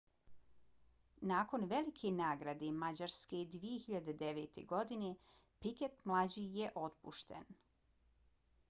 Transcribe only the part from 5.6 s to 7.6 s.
piquet mlađi je otpušten